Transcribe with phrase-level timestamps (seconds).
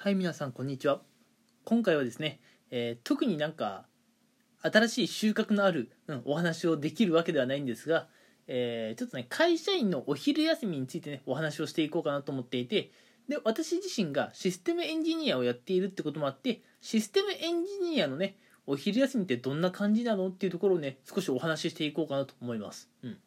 [0.00, 1.00] はい皆さんこんにちは。
[1.64, 2.38] 今回はですね、
[2.70, 3.84] えー特になんか
[4.62, 8.06] 新しい収穫のある、うん、お話をできるわけではないんですが、
[8.46, 12.92] えーちょっとね会社員のお昼休みについてねお話をしていこうかなと思っていて
[13.28, 18.36] で私自身がシステムエンジニアをやっているってこともあってシステムエンジニアのね
[18.68, 23.18] お昼休みってどんな感じなのっていうところをね少しお話ししていこうかなと思います、うん。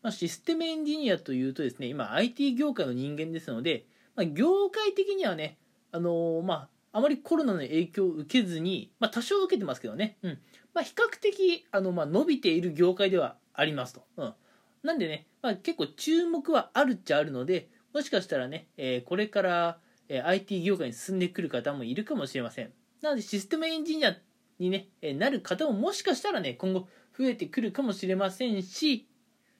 [0.00, 3.84] まあ、システムエンジニアというとですね今 IT 業界の人間ですので、
[4.16, 5.58] まあ、業界的にはね
[5.92, 10.38] あのーまああまりコロナの影響を受けずに、まあ、多少受けてますけどね、うん。
[10.74, 14.34] まあ、比較的あの、まあ、伸びている業界ではありますと、うん、
[14.82, 22.72] なんでね、まあ、結構注目はあるっちゃあるのでもしかしたらね、えーこれから、えー IT 業界に進んでくる方もいるかもしれません。
[23.02, 24.16] なのでシステムエンジニア
[24.58, 29.06] に、ね、えーなる方ももしかしたらね今後増えてくるかもしれませんし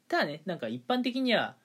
[0.08, 1.56] ただねなんか一般的には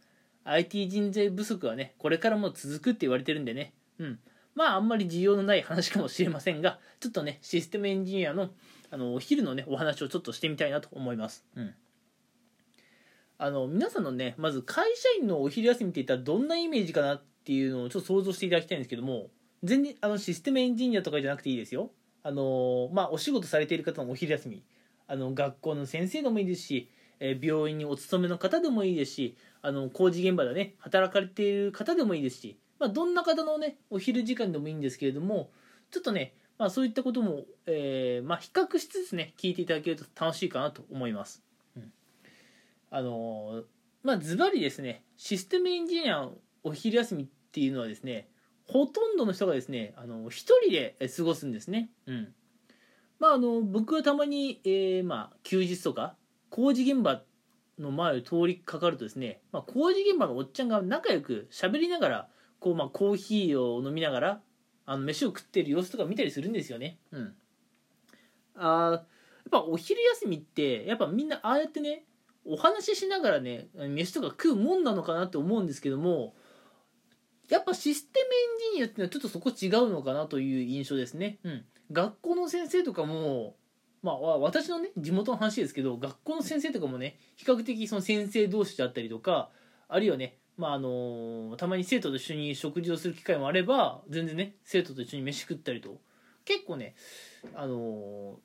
[0.44, 3.74] IT 人材不足はねこれからも続くって言われてるんでね。
[4.00, 4.20] うん。
[4.56, 8.54] まああんまり需要のない話かもしれませんが ちょっとねシステムエンジニアの
[8.92, 11.46] あのお昼のねお話をちょっとしてみたいなと思います。
[11.56, 11.74] うん。
[13.40, 19.32] あの皆さんのねまず会社員のお昼休みって言ったらどんなイメージかなっていうのをちょっと想像していただきたいんですけども
[19.64, 21.92] 全然あのシステムエンジニアとかじゃなくていいですよ。
[22.22, 24.64] あのまあお仕事されている方のお昼休み。
[25.08, 26.90] あの学校の先生でもいいですし、
[27.20, 35.52] えー病院にお勤めの方でもいいですしあの工事現場でね働かれている方でもいいですし、まあ、どんな方のねお昼時間でもいいんですけれども
[35.90, 41.42] ちょっとね、まあ、そういったことも、えーまあ、比較しつつね聞いていただけると楽しいかなと思います。
[41.78, 41.94] うん
[42.92, 43.64] あのー
[44.04, 48.28] まあズバリですねシステムエンジニアのお昼休みっていうのはですね
[48.68, 51.90] ほとんどの人がですねあの一人でえ過ごすんですね。
[52.06, 52.34] うん
[53.18, 56.18] まあ、あの僕はたまに、えーまあ、休日とか
[56.50, 57.22] 工事現場
[57.80, 62.28] の前を通りかかるとですね、まあ、工事現場のおっちゃんが仲良く喋りながら
[62.64, 64.42] こう、まあ、コーヒーを飲みながら
[64.86, 66.98] あの飯を食ってる様子とか見たりするんですよね。
[67.12, 67.34] うん、
[68.56, 69.04] あーやっ
[69.52, 72.06] ぱお昼休みってやっぱみんなああやってね
[72.46, 76.36] お話ししながらね飯とか食うもんなのかなって思うんですけども
[77.50, 81.40] やっぱシステムエンジニアっていうのはちょっとそこ違うのかなという印象ですね。
[81.44, 83.56] うん、学校の先生とかも
[84.02, 89.50] まあわ私のね地元の話ですけど学校の先生とかもね比較的その先生同士であったりとか
[89.90, 96.00] あるいはねまああのたまに生徒と一緒に食事をする機会もあれば全然ね生徒と一緒に飯食ったりと。
[96.46, 96.96] 結構ね
[97.56, 98.40] あの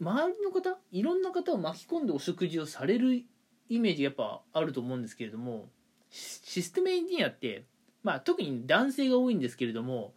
[0.00, 3.22] 周りの方いろんな方を巻き込んでお食事をされる
[3.68, 5.68] イメージやっぱあると思うんですけれども
[6.10, 7.64] システムエンジニアって、
[8.02, 10.14] まあ、特に男性が多いんですけれども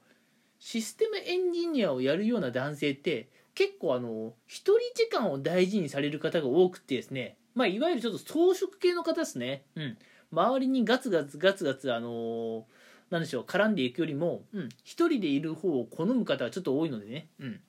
[0.60, 9.98] システムエンジニアをやるような男性って結構あの一人時間を大事にされる方が多くてですね、まあ、いわゆるちょっと装飾系の方ですね、うん、
[10.32, 12.64] 周りにガツガツガツガツあのー
[13.12, 17.60] なんでしょう絡んでいくよりも、うん、一人でいる方を好む方はちょっと多いのでね、うん、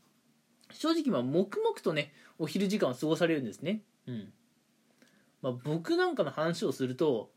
[0.73, 4.33] 正直まあ黙々とねお昼時間を過ごされるんですね、うん。
[5.43, 7.31] まあ、僕なんかの話をすると、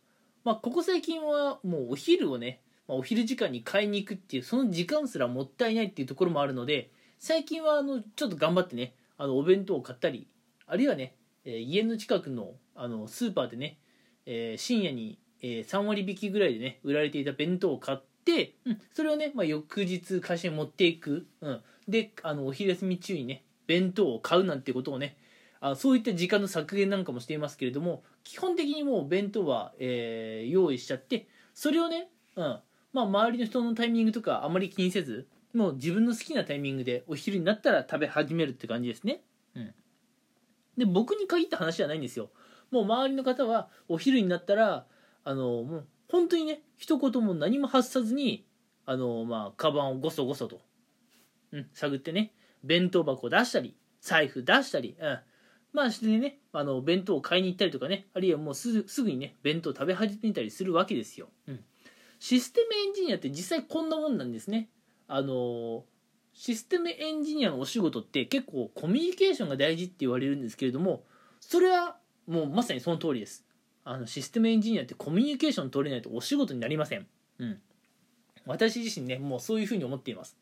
[0.43, 10.27] まあ、ここ最近はもうお昼をね、まあ、お昼時間に買いに行くっていうその時間すらもったいないっていうところもあるので最近はあのちょっと頑張ってねあのお弁当を買ったり
[10.67, 13.77] あるいはね、えー家の近くのあのスーパーでね、
[14.25, 25.17] えー深夜に、えー3割引きぐらいでね売られていた弁当を買って、うん、それをね、まあ、翌日会社に持っていく、うん、であのお昼休み中にね弁当を買うなんてことをね
[25.61, 32.59] あそういった時間の削減なんかもしていますけれども基本的にもう弁当は、えー用意しちゃってそれをね、うん
[32.93, 39.21] まあ、周りの人のタイミングとかあまり気にせずもう自分の好きなタイミングでお昼になったら食べ始めるって感じですね。
[39.55, 39.73] うん、
[40.77, 42.29] で僕に限った話じゃないんですよ。
[42.75, 44.85] もう周りの方はお昼になったら
[45.23, 48.45] あのもう本当にね一言も何も発さずに
[48.85, 50.59] あのまあカバンをごそごそと、
[51.53, 55.19] うん、探ってね弁当箱を出したり財布出したり、うん、
[55.71, 61.63] まあしてねあの弁当を買いに行ったりとかねあるいはもうすぐすぐにね弁当を食べ始めたりするわけですよ、うん、
[62.19, 64.69] システムエンジニアって実際こんなもんなんですね。
[65.07, 65.85] あの
[66.33, 71.03] システムエンジニアのお仕事って結構コミュニケーションが大事って言われるんですけれども
[71.39, 73.45] それはもうまさにその通りです。
[73.83, 77.07] あのシステムエンジニアってコミュニケーション取れないとお仕事になりません。
[77.39, 77.61] うん。
[78.45, 80.37] 私自身ねもうそういうふうに思っています。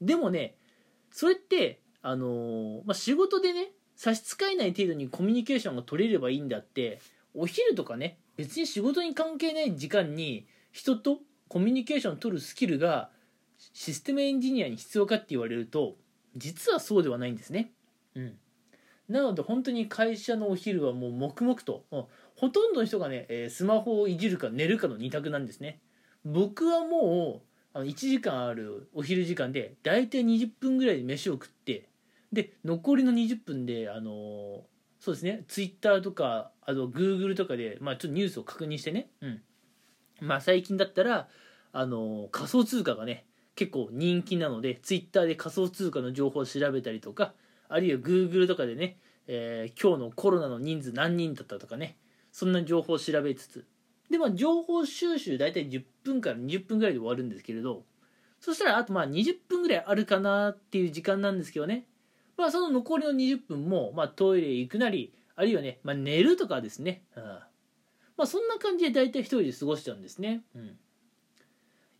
[0.00, 0.54] でもね
[1.10, 7.00] それってあのーまあ、仕事でね差し支えない程度にコミュニケーションが取れればいいんだって
[7.34, 11.18] お昼とかね別に仕事に関係ない時間に人と
[11.48, 13.10] コミュニケーションを取るスキルが
[13.72, 15.94] システムエンジニアに必要かって言われると
[16.36, 17.70] 実はそうではないんですね。
[18.16, 18.34] うん、
[19.08, 25.80] なので本当に会社のお昼はもう黙々とほとんどの人がね、えスマホをいじるか寝るかの二択なんですね。
[26.24, 31.88] 僕はもうあの1時間あるお昼時間で大体20分ぐらいで飯を食って
[32.32, 34.62] で残りの20分であの
[35.00, 39.42] そうですねツイッターとかあとグーグルとかで、まあ、ちょっとニュースを確認してね、うん
[40.20, 41.28] まあ、最近だったら
[41.72, 43.26] あの仮想通貨がね
[43.56, 47.34] 結構人気なのでツイッターで仮想通貨の情報を調べたりとか
[47.68, 51.96] あるいはグーグルとかでね、えー、今日のコロナの人数何人だったとかね
[52.32, 53.66] そんな情報を調べつつ。
[54.10, 57.84] でまあ情報収集大体10分から20分ぐらいで終わるんですけれど
[58.38, 61.86] そしたらあとまあ20分ぐらいあるかなっていう時間なんですけどね。
[62.36, 67.40] まあその残りの20分も、まあ、トイレ行くなりあるいはね、まあ、寝るとかですね、うん、ま
[68.18, 70.76] あそんな感じで大体一人で過ごしちゃうんですね、うん、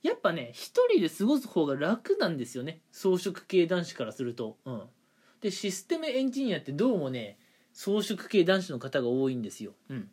[0.03, 2.81] やっぱね一人で過ごす方が楽なんですよね。
[2.93, 4.83] 装飾系男子からすると、うん、
[5.45, 7.37] でシステムエンジニアってどうもね
[7.75, 10.09] 装飾系男子の方が多いんですよ、うん、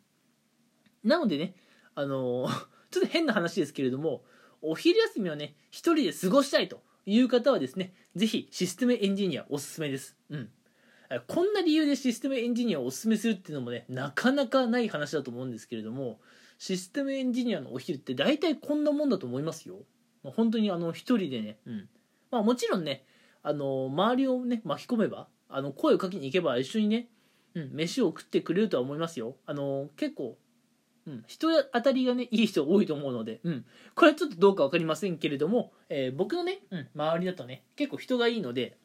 [1.02, 1.54] なのでね
[1.94, 4.22] あのー、 ちょっと変な話ですけれども
[4.60, 10.16] お昼休みはね一人で過ごしたいという方はですねぜひシステムエンジニアおすすめです。
[10.28, 10.50] うん。
[11.26, 16.20] こんな理由でシステムエンジニアをおすすめするっていうのもねなかなかない話だと思うんですけれども
[16.58, 19.76] システムエンジニアのお昼って大体こんなもんだと思いますよ、
[20.22, 21.88] まあ、本当にあの一人でね、うん。
[22.30, 23.06] まあ、もちろんね
[23.42, 27.08] あの周りをね巻き込めばあの声をかけに行けば一緒にね、
[27.54, 29.36] うん、飯を食ってくれるとは思いますよ。
[29.46, 30.36] あの結構
[31.06, 38.76] うん、人当たりがねいい人多いと思うので、うん、これはちょっとどうか分かりませんけれども、えー、僕のね、うん、周りだとね結構人がいいので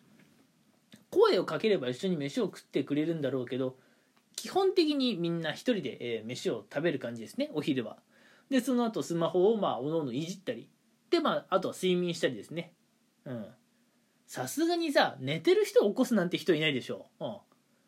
[1.11, 3.75] 声をかければ一緒に飯を食ってくれるんだろうけど
[4.35, 7.97] 基本的にみんな一人で、えー、飯を食べる感じですねお昼は。
[8.49, 10.69] でその後スマホをまあおのおのいじったり
[11.09, 12.73] でまああとは睡眠したりですね。
[13.25, 13.45] うん。
[14.37, 17.07] さすがにさ寝てる人を起こすなんて人いないでしょ。
[17.19, 17.31] う、うん。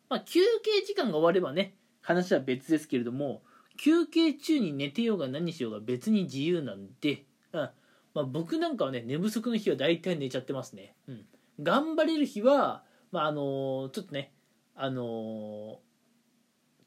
[0.10, 3.44] まあ、休憩時間が終わればね話は別ですけれども
[3.78, 7.70] 休憩中に寝てようが何しようが別に自由なんで、うん。
[8.16, 11.26] まあ、僕なんかはね寝不足の日は大体寝ちゃってますね、うん、
[11.62, 14.34] 頑張れる日は、まああのー、ちょっとね
[14.76, 15.80] あの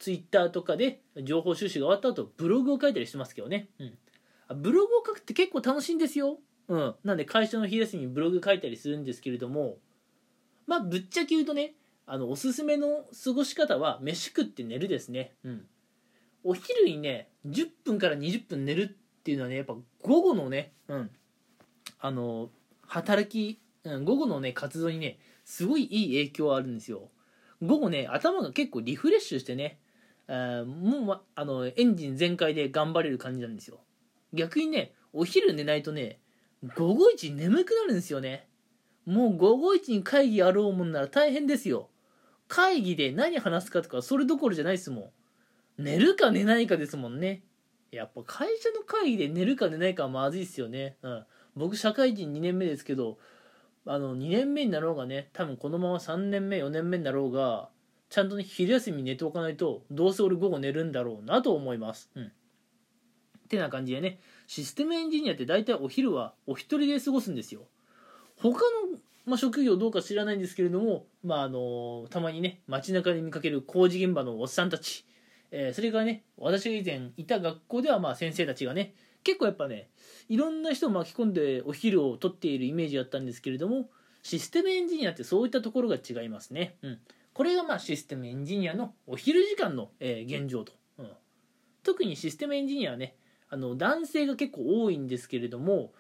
[0.01, 3.85] ツイッターとかで情報収集が終わった後ブログを書いたりしてますけどね、う
[4.57, 6.39] ん、ブログを書くって結構楽しいんですよ、
[6.73, 9.77] うん、なんで会社の日休みにブログ書いたりするんですけれども
[10.67, 11.75] まあぶっちゃけ言うとね
[12.07, 15.67] あのおすすめの過ごし方は飯食って寝るですね、うん、
[16.45, 21.11] お昼にね10分から20分寝るっていうのはねやっぱ午後のねうん。
[22.01, 22.49] あの
[22.87, 27.11] 働き、うん、午後のね活動にねすごいいい影響あるんですよ。
[27.61, 29.79] 午後ね頭が結構リフレッシュしてね
[30.27, 33.81] あもう、あのエンジン全開で頑張れる感じなんですよ。
[34.33, 36.19] 逆にねお昼寝ないとね
[36.77, 38.47] 午後一眠くなるんですよね。
[39.05, 41.89] もう午後一に会議やろうもんなら大変ですよ。
[42.47, 45.13] 会議で何話すかとかそれどころじゃないですも
[45.79, 45.83] ん。
[45.83, 47.43] 寝るか寝ないかですもんね。
[47.91, 50.97] やっぱ会社の会議で寝るか寝ないかはまずいっすよね。
[51.03, 51.25] うん。
[51.57, 53.19] 僕社会人2年目ですけど
[53.85, 57.69] あの2年目になろうがね多分このまま3年目4年目になろうが
[58.09, 62.11] ちゃんとね昼休み寝ておかないとどうせ俺午後寝るんだろうなと思います。
[62.15, 62.25] うん。
[62.25, 62.29] っ
[63.49, 64.21] てな感じでね。
[64.47, 67.63] システムエンジニアって大体お昼はお一人で過ごすんですよ。
[68.37, 75.07] 他の、まあ、職業どうか知らないんですけれどもまああのたまにね街中で見かける工事現場のおっさんたち。
[75.55, 79.91] えー、それからね私が以前いた学校ではまあ先生たちがね結構やっぱね
[80.29, 83.91] いろんな人を巻き込んでお昼をとっているイメージだったんですけれども
[84.23, 86.99] システムエンジニアってそういったところが違いますね、うん、
[87.35, 91.09] これがまあシステムエンジニアのお昼時間の、えー、現状と、うん、
[91.83, 93.17] 特にシステムエンジニアはね
[93.53, 95.93] あの男性が結構多いんですけれども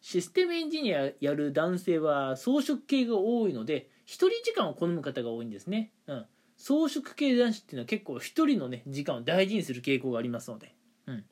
[0.00, 6.26] システムエンジニアやる男性は装飾系が多いので1人時間を好む方が多いんですね、うん。
[6.56, 10.74] 装飾系男子っていうのは結構一人のね時間を大事にする傾向がありますので。
[11.06, 11.24] うん。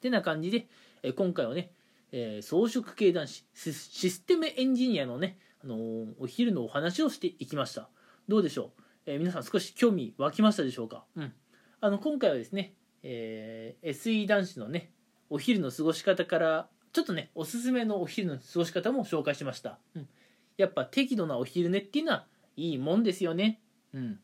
[0.00, 0.68] てな感じで、
[1.02, 1.72] え今回はね、
[2.10, 7.88] えー、装飾系男子システムエンジニアのね、あのー、お昼のお話をしていきました。
[8.28, 11.04] どうでしょう、えー、皆さん少し興味湧きましたでしょうか？
[11.16, 11.32] うん。
[11.80, 14.90] あの今回はですね、え SE 男子のね
[15.30, 20.08] お昼の過ごし方からちょっとねおすすめのお昼の過ごし方も紹介しました、うん、
[20.56, 23.60] やっぱ適度なお昼寝っていうのはいいもんですよね
[23.94, 24.18] うん。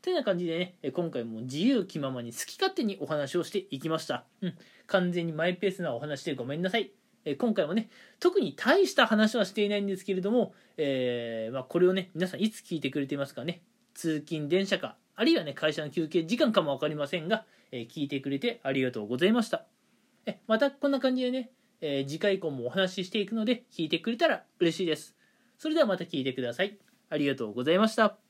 [0.00, 4.24] てな感じでね、今回も自由気ままに好き勝手にお話をしていきました。
[4.40, 4.54] うん。
[4.86, 6.90] 完全にマイペースなお話でごめんなさい。
[7.38, 7.88] 今回もね、
[8.18, 13.62] 特に大した話はしていないんですけれども、えー、まあ、これをね、皆さんいつ聞いてくれていますかね。
[13.94, 19.66] 通勤電車か、あるいはね、会社の休憩時間かも分かりませんが、えー、聞いてくれてありがとうございました。
[20.26, 21.50] えまたこんな感じでね、
[21.80, 25.16] えー、次回以降もお話ししていくので、聞いてくれたら嬉しいです。
[25.58, 26.78] それではまた聞いてください。
[27.10, 28.21] ありがとうございました。